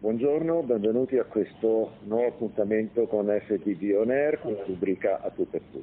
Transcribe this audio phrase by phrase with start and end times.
[0.00, 5.44] Buongiorno, benvenuti a questo nuovo appuntamento con FTV On Air con la rubrica A tu
[5.50, 5.82] per tu.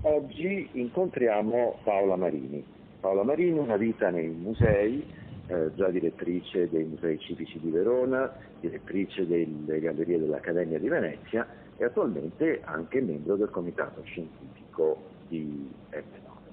[0.00, 2.64] Oggi incontriamo Paola Marini.
[3.00, 5.06] Paola Marini, una vita nei musei,
[5.48, 11.84] eh, già direttrice dei Musei Civici di Verona, direttrice delle Gallerie dell'Accademia di Venezia e
[11.84, 16.50] attualmente anche membro del Comitato Scientifico di F9.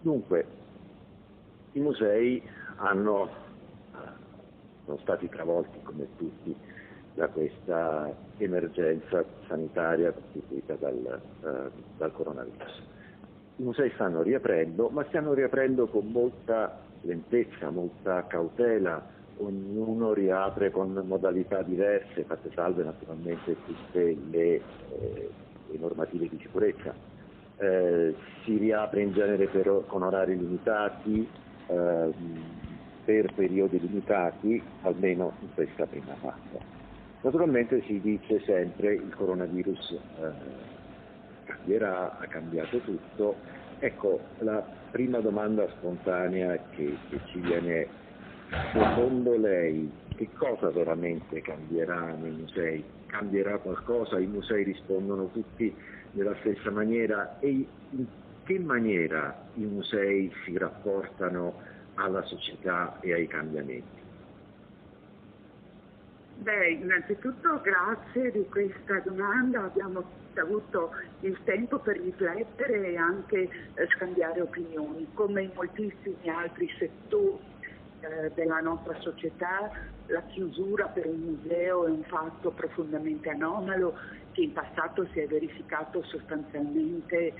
[0.00, 0.46] Dunque,
[1.74, 2.42] i musei
[2.78, 3.46] hanno
[4.88, 6.56] sono stati travolti come tutti
[7.12, 12.82] da questa emergenza sanitaria costituita dal, uh, dal coronavirus.
[13.56, 19.04] I musei stanno riaprendo, ma stanno riaprendo con molta lentezza, molta cautela,
[19.38, 25.30] ognuno riapre con modalità diverse, fatte salve naturalmente tutte le, eh,
[25.70, 26.94] le normative di sicurezza.
[27.56, 31.28] Eh, si riapre in genere per, con orari limitati,
[31.66, 32.12] eh,
[33.08, 36.60] per periodi limitati, almeno in questa prima fase.
[37.22, 40.30] Naturalmente si dice sempre che il coronavirus eh,
[41.46, 43.36] cambierà, ha cambiato tutto.
[43.78, 47.86] Ecco, la prima domanda spontanea che, che ci viene,
[48.74, 52.84] secondo lei, che cosa veramente cambierà nei musei?
[53.06, 54.18] Cambierà qualcosa?
[54.18, 55.74] I musei rispondono tutti
[56.10, 58.06] nella stessa maniera e in
[58.44, 63.96] che maniera i musei si rapportano alla società e ai cambiamenti?
[66.36, 73.86] Beh, innanzitutto grazie di questa domanda, abbiamo avuto il tempo per riflettere e anche eh,
[73.96, 77.40] scambiare opinioni, come in moltissimi altri settori
[78.00, 79.70] eh, della nostra società
[80.08, 83.94] la chiusura per un museo è un fatto profondamente anomalo
[84.32, 87.34] che in passato si è verificato sostanzialmente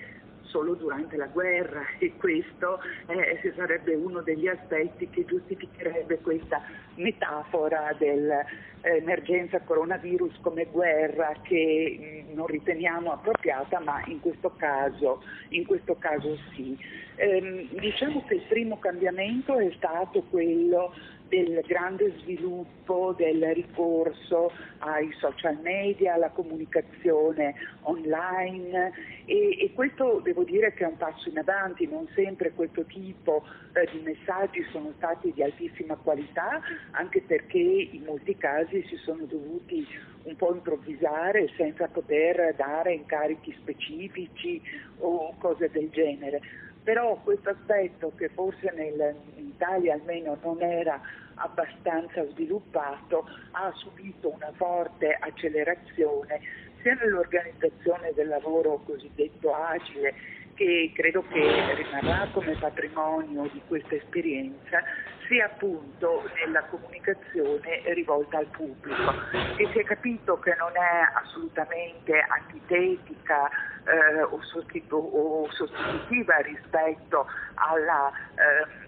[0.49, 6.61] solo durante la guerra e questo eh, sarebbe uno degli aspetti che giustificherebbe questa
[6.97, 15.65] metafora dell'emergenza coronavirus come guerra che mm, non riteniamo appropriata ma in questo caso, in
[15.65, 16.77] questo caso sì.
[17.21, 20.95] Eh, diciamo che il primo cambiamento è stato quello
[21.29, 28.93] del grande sviluppo del ricorso ai social media, alla comunicazione online.
[29.27, 33.45] E, e, questo devo dire che è un passo in avanti, non sempre questo tipo
[33.75, 36.61] eh, di messaggi sono stati di altissima qualità,
[36.93, 39.87] anche perché in molti casi si sono dovuti
[40.23, 44.61] un po' improvvisare senza poter dare incarichi specifici
[44.99, 46.41] o cose del genere.
[46.83, 49.15] Però questo aspetto che forse nel,
[49.59, 51.01] Italia almeno non era
[51.35, 56.41] abbastanza sviluppato ha subito una forte accelerazione
[56.81, 60.15] sia nell'organizzazione del lavoro cosiddetto agile
[60.55, 64.83] che credo che rimarrà come patrimonio di questa esperienza,
[65.29, 69.13] sia appunto nella comunicazione rivolta al pubblico.
[69.57, 77.27] E si è capito che non è assolutamente antitetica eh, o, sostitu- o, sostitutiva rispetto
[77.55, 78.88] al eh,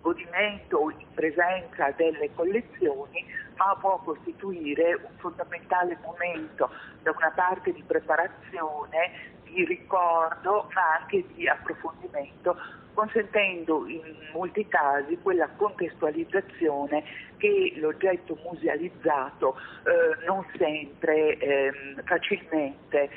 [0.00, 3.24] godimento in presenza delle collezioni,
[3.56, 6.70] ma può costituire un fondamentale momento
[7.02, 12.56] da una parte di preparazione di ricordo ma anche di approfondimento,
[12.94, 14.00] consentendo in
[14.32, 17.02] molti casi quella contestualizzazione
[17.36, 21.72] che l'oggetto musealizzato eh, non sempre eh,
[22.04, 23.10] facilmente eh,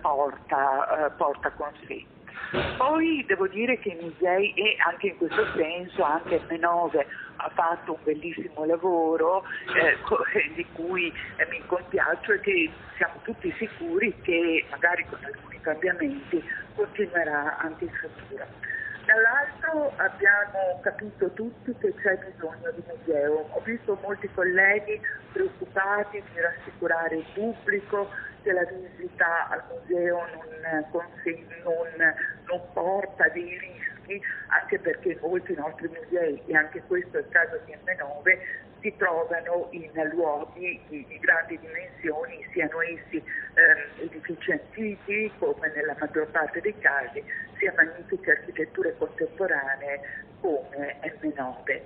[0.00, 2.13] porta, eh, porta con sé.
[2.76, 7.04] Poi devo dire che i musei, e anche in questo senso anche M9
[7.36, 9.96] ha fatto un bellissimo lavoro eh,
[10.54, 16.42] di cui eh, mi compiaccio e che siamo tutti sicuri che magari con alcuni cambiamenti
[16.74, 18.46] continuerà anche in futuro.
[19.04, 23.46] Dall'altro abbiamo capito tutti che c'è bisogno di museo.
[23.50, 24.98] Ho visto molti colleghi
[25.32, 28.08] preoccupati di rassicurare il pubblico
[28.44, 30.86] che la visita al museo non,
[31.64, 32.14] non,
[32.46, 37.58] non porta dei rischi, anche perché molti nostri musei, e anche questo è il caso
[37.64, 38.38] di M9,
[38.80, 45.96] si trovano in luoghi di, di grandi dimensioni, siano essi eh, edifici antichi, come nella
[45.98, 47.24] maggior parte dei casi,
[47.56, 50.00] sia magnifiche architetture contemporanee
[50.40, 51.80] come M9.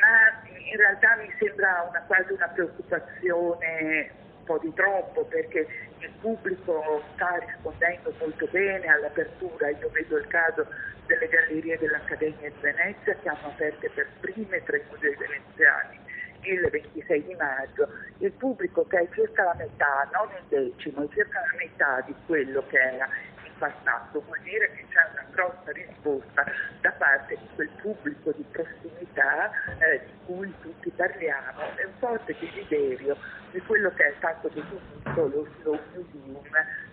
[0.00, 0.40] Ma
[0.70, 5.66] in realtà mi sembra una, quasi una preoccupazione un po' di troppo perché
[6.00, 10.66] il pubblico sta rispondendo molto bene all'apertura, io vedo il caso
[11.06, 15.98] delle gallerie dell'Accademia di Venezia che hanno aperte per prime tre musei veneziani
[16.42, 21.08] il 26 di maggio, il pubblico che è circa la metà, non un decimo, è
[21.12, 23.08] circa la metà di quello che era
[23.58, 26.44] passato, vuol dire che c'è una grossa risposta
[26.80, 32.34] da parte di quel pubblico di prossimità eh, di cui tutti parliamo e un forte
[32.38, 33.16] desiderio
[33.50, 36.42] di quello che è stato definito lo slow museum,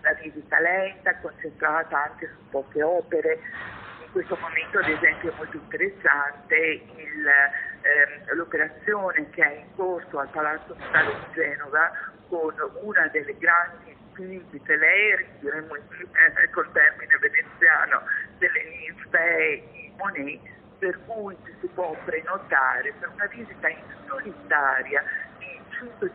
[0.02, 3.38] la visita lenta, concentrata anche su poche opere.
[4.04, 10.18] In questo momento ad esempio è molto interessante il, ehm, l'operazione che è in corso
[10.18, 11.90] al Palazzo Statale di Genova
[12.28, 18.02] con una delle grandi spinte, le diremmo eh, col termine veneziano,
[18.38, 20.40] delle ninfee Monet,
[20.78, 25.04] per cui ci si può prenotare per una visita in solitaria
[25.38, 26.10] di 5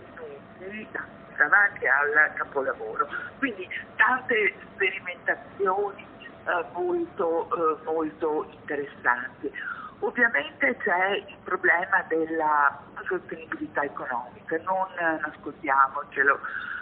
[0.60, 0.90] minuti
[1.38, 3.08] davanti al capolavoro.
[3.38, 6.06] Quindi tante sperimentazioni
[6.46, 9.52] eh, molto, eh, molto interessanti.
[10.00, 16.40] Ovviamente c'è il problema della sostenibilità economica, non nascondiamocelo.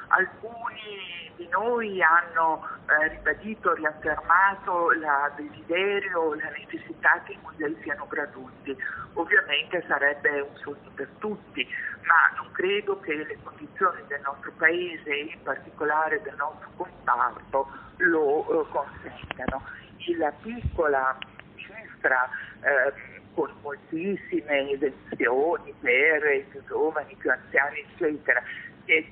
[0.09, 8.07] Alcuni di noi hanno eh, ribadito, riaffermato il desiderio, la necessità che i musei siano
[8.07, 8.75] gratuiti.
[9.13, 11.67] Ovviamente sarebbe un sogno per tutti,
[12.03, 17.67] ma non credo che le condizioni del nostro paese e in particolare del nostro comparto
[17.97, 19.61] lo eh, consentano.
[20.17, 21.15] La piccola
[21.55, 22.27] cifra
[22.61, 22.93] eh,
[23.35, 28.41] con moltissime esenzioni per i più giovani, i più anziani, eccetera,
[28.85, 29.07] che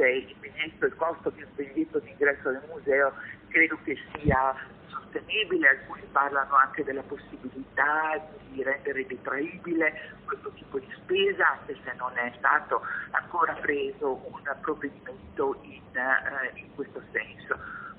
[0.00, 3.12] costituisce il biglietto, il costo biglietto di ingresso del museo,
[3.48, 4.54] credo che sia
[4.86, 11.92] sostenibile, alcuni parlano anche della possibilità di rendere detraibile questo tipo di spesa, anche se
[11.96, 17.58] non è stato ancora preso un provvedimento in, uh, in questo senso.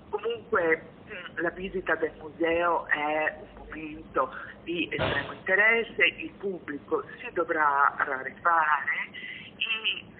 [0.09, 0.89] Comunque
[1.35, 4.33] la visita del museo è un momento
[4.63, 9.09] di estremo interesse, il pubblico si dovrà rarefare
[9.57, 10.10] e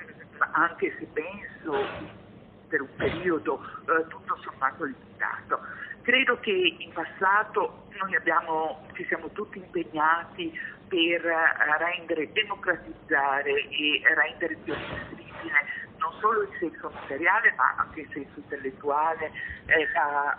[0.52, 2.20] anche se penso
[2.68, 5.60] per un periodo eh, tutto sommato limitato.
[6.02, 10.58] Credo che in passato noi abbiamo, ci siamo tutti impegnati
[10.88, 18.02] per eh, rendere, democratizzare e rendere più accessibile non solo il senso materiale ma anche
[18.02, 19.32] il senso intellettuale,
[19.68, 20.38] eh, la,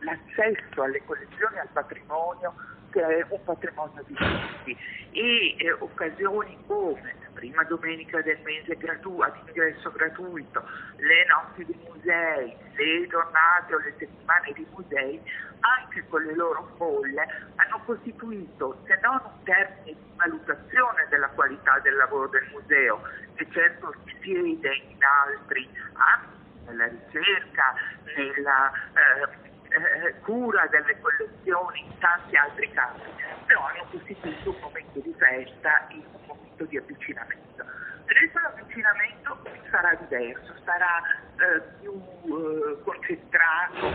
[0.00, 2.54] l'accesso alle collezioni, al patrimonio
[2.90, 4.76] che è un patrimonio di tutti
[5.12, 10.62] e eh, occasioni come prima domenica del mese gratu- ad ingresso gratuito,
[10.98, 15.20] le notti di musei, le giornate o le settimane di musei,
[15.58, 21.80] anche con le loro folle, hanno costituito se non un termine di valutazione della qualità
[21.80, 23.02] del lavoro del museo,
[23.34, 27.74] che certo siede in altri ambiti, nella ricerca,
[28.14, 33.10] nella eh, eh, cura delle collezioni in tanti altri campi,
[33.46, 37.64] però hanno costituito un momento di festa e un momento di avvicinamento.
[38.04, 39.38] Adesso l'avvicinamento
[39.70, 41.00] sarà diverso, sarà
[41.38, 43.88] eh, più eh, concentrato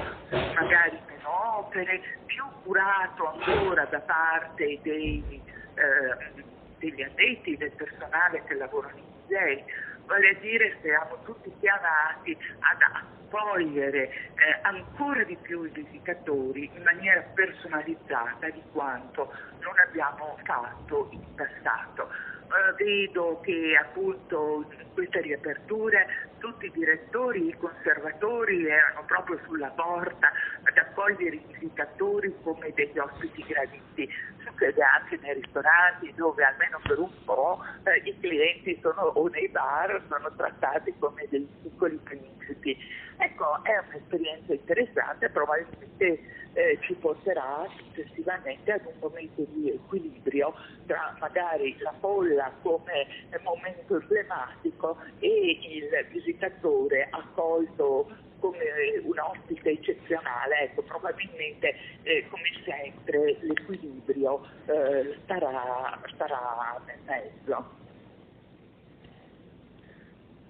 [0.55, 5.41] magari meno opere, più curato ancora da parte dei,
[5.75, 6.43] eh,
[6.79, 9.63] degli addetti, del personale che lavora nei musei,
[10.05, 16.81] vale a dire siamo tutti chiamati ad accogliere eh, ancora di più i visitatori in
[16.81, 22.09] maniera personalizzata di quanto non abbiamo fatto in passato.
[22.47, 26.07] Eh, vedo che appunto in queste riaperture
[26.39, 30.31] tutti i direttori, i conservatori erano proprio sulla porta
[30.63, 34.09] ad accogliere i visitatori come degli ospiti graditi.
[34.43, 39.49] Succede anche nei ristoranti dove almeno per un po' eh, i clienti sono, o nei
[39.49, 42.77] bar sono trattati come dei piccoli principi.
[43.17, 46.21] Ecco, è un'esperienza interessante, probabilmente
[46.53, 50.53] eh, ci porterà successivamente ad un momento di equilibrio
[50.87, 53.07] tra magari la folla come
[53.43, 58.57] momento emblematico e il visitatore accolto come
[59.03, 67.75] un ospite eccezionale, ecco, probabilmente eh, come sempre l'equilibrio eh, starà, starà nel mezzo.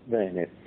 [0.03, 0.65] Bene,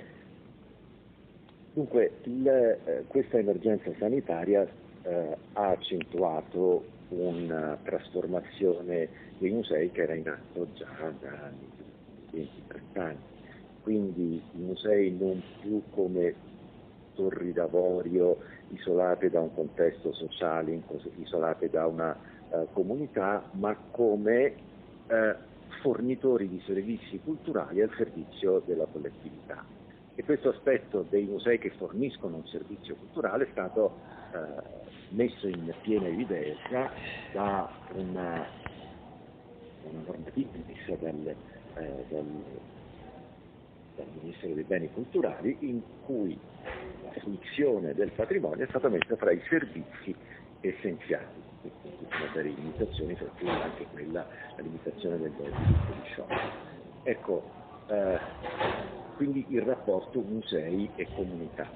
[1.73, 4.67] Dunque, il, eh, questa emergenza sanitaria
[5.03, 11.49] eh, ha accentuato una trasformazione dei musei che era in atto già da
[12.33, 12.47] 20-30
[12.99, 13.30] anni.
[13.81, 16.33] Quindi i musei non più come
[17.15, 18.37] torri d'avorio
[18.69, 20.81] isolate da un contesto sociale,
[21.19, 22.15] isolate da una
[22.49, 24.53] uh, comunità, ma come
[25.07, 25.13] uh,
[25.81, 29.63] fornitori di servizi culturali al servizio della collettività.
[30.15, 33.95] E questo aspetto dei musei che forniscono un servizio culturale è stato
[34.33, 36.91] eh, messo in piena evidenza
[37.31, 38.45] da una,
[39.83, 42.25] una normativa emessa dal, eh, dal,
[43.95, 46.37] dal Ministero dei Beni Culturali in cui
[47.03, 50.15] la fruizione del patrimonio è stata messa tra i servizi
[50.61, 55.93] essenziali per tutta una serie di limitazioni, tra cui anche quella, la limitazione del diritto
[55.93, 56.51] di sciopero.
[57.03, 57.43] Ecco,
[57.87, 58.19] eh,
[59.15, 61.69] quindi il rapporto musei e comunità.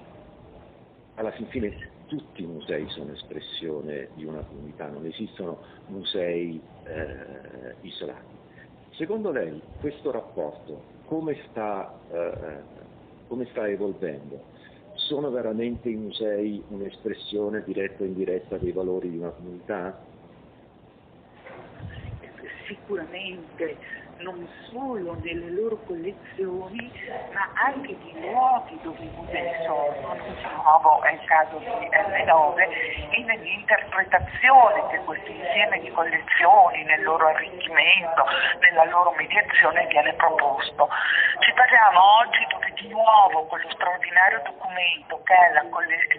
[1.16, 7.76] Alla fin fine tutti i musei sono espressione di una comunità, non esistono musei eh,
[7.82, 8.34] isolati.
[8.92, 12.64] Secondo lei questo rapporto come sta, eh,
[13.28, 14.46] come sta evolvendo?
[14.96, 20.04] Sono veramente i musei un'espressione diretta o indiretta dei valori di una comunità?
[22.68, 23.78] Sicuramente
[24.18, 26.92] non solo nelle loro collezioni,
[27.34, 33.10] ma anche di luoghi dove i musei sono, di nuovo è il caso di M9,
[33.12, 38.26] e nell'interpretazione che questo insieme di collezioni, nel loro arricchimento,
[38.62, 40.88] nella loro mediazione viene proposto.
[41.40, 45.64] Ci parliamo oggi dove nuovo quello straordinario documento che è la,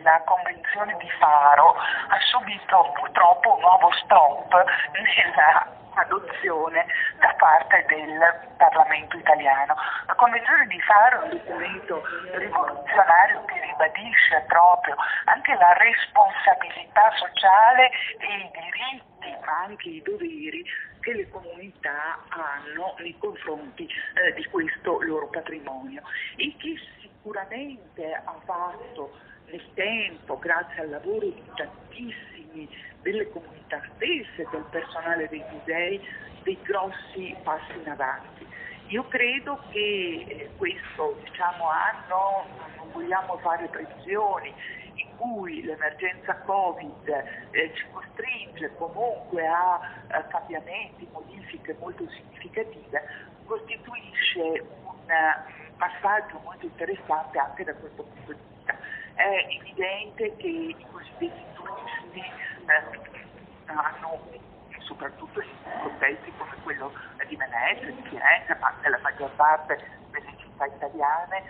[0.02, 4.52] la Convenzione di Faro ha subito purtroppo un nuovo stop
[4.92, 6.86] nella adozione
[7.18, 8.18] da parte del
[8.56, 9.74] Parlamento italiano.
[10.06, 17.90] La Convenzione di Faro è un documento rivoluzionario che ribadisce proprio anche la responsabilità sociale
[18.18, 20.64] e i diritti, ma anche i doveri
[21.06, 26.02] che le comunità hanno nei confronti eh, di questo loro patrimonio
[26.34, 29.12] e che sicuramente ha fatto
[29.46, 32.68] nel tempo, grazie al lavoro di tantissimi
[33.02, 36.00] delle comunità stesse, del personale dei musei,
[36.42, 38.44] dei grossi passi in avanti.
[38.88, 42.46] Io credo che eh, questo diciamo, anno
[42.78, 44.52] non vogliamo fare previsioni
[44.96, 47.08] in cui l'emergenza Covid
[47.50, 53.02] eh, ci costringe comunque a, a cambiamenti, modifiche molto significative,
[53.44, 54.94] costituisce un
[55.76, 58.76] passaggio molto interessante anche da questo punto di vista.
[59.14, 62.82] È evidente che i cosiddetti turisti eh,
[63.66, 64.20] hanno,
[64.80, 66.92] soprattutto in contesti come quello
[67.26, 69.78] di Venezia, di Firenze, ma nella maggior parte
[70.10, 71.42] delle città italiane,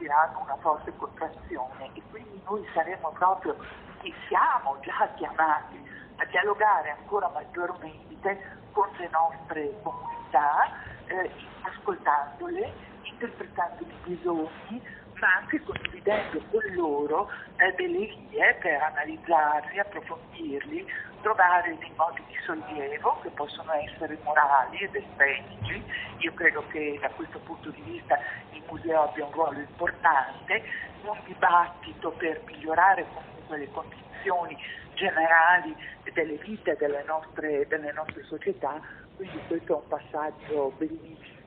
[0.00, 3.54] subiranno una forte contrazione e quindi noi saremo proprio
[4.00, 5.78] e siamo già chiamati
[6.16, 10.70] a dialogare ancora maggiormente con le nostre comunità,
[11.06, 11.30] eh,
[11.62, 14.82] ascoltandole, interpretando i bisogni,
[15.20, 20.86] ma anche condividendo con loro eh, delle vie per analizzarli, approfondirli,
[21.20, 25.84] trovare dei modi di sollievo che possono essere morali ed estetici.
[26.18, 28.18] Io credo che da questo punto di vista
[28.52, 30.62] il museo abbia un ruolo importante,
[31.02, 34.56] un dibattito per migliorare comunque le condizioni
[34.94, 35.74] generali
[36.12, 38.80] delle vite delle nostre, delle nostre società,
[39.16, 41.39] quindi questo è un passaggio bellissimo,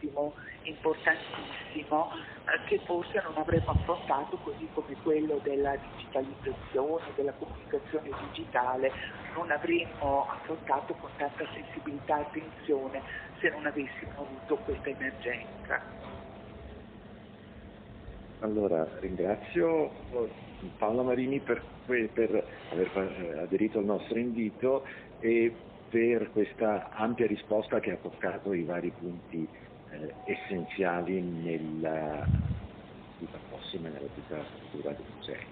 [0.64, 8.92] importantissimo, eh, che forse non avremmo affrontato così come quello della digitalizzazione, della comunicazione digitale,
[9.36, 13.02] non avremmo affrontato con tanta sensibilità e attenzione
[13.40, 15.82] se non avessimo avuto questa emergenza.
[18.40, 19.90] Allora, ringrazio
[20.78, 24.86] Paola Marini per, per aver eh, aderito al nostro invito
[25.20, 25.54] e
[25.90, 29.48] per questa ampia risposta che ha toccato i vari punti
[29.94, 32.26] eh, essenziali nella
[33.20, 35.52] vita prossima, nella vita futura dei musei.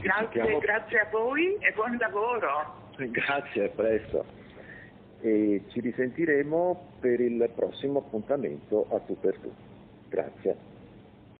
[0.00, 2.80] Grazie, grazie a voi e buon lavoro.
[2.96, 4.24] Grazie, a presto.
[5.20, 9.52] E ci risentiremo per il prossimo appuntamento a tu per tu.
[10.08, 10.71] Grazie.